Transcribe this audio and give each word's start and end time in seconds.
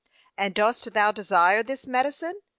And 0.35 0.55
dost 0.55 0.93
thou 0.93 1.11
desire 1.11 1.61
this 1.61 1.85
medicine? 1.85 2.39